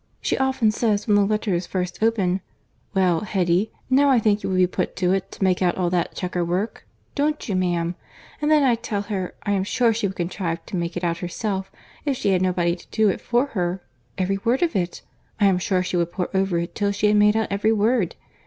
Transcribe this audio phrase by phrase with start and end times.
[0.19, 2.39] She often says, when the letter is first opened,
[2.95, 5.91] 'Well, Hetty, now I think you will be put to it to make out all
[5.91, 10.65] that checker work'—don't you, ma'am?—And then I tell her, I am sure she would contrive
[10.65, 11.71] to make it out herself,
[12.03, 15.97] if she had nobody to do it for her—every word of it—I am sure she
[15.97, 18.15] would pore over it till she had made out every word.